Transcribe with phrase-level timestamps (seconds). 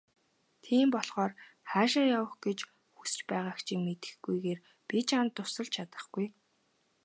[0.63, 1.31] Тийм болохоор
[1.71, 2.59] хаашаа явах гэж
[2.95, 6.27] хүс байгааг чинь мэдэхгүйгээр би чамд тусалж чадахгүй.